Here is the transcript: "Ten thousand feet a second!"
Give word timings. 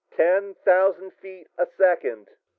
"Ten 0.17 0.55
thousand 0.55 1.11
feet 1.13 1.47
a 1.59 1.67
second!" 1.77 2.31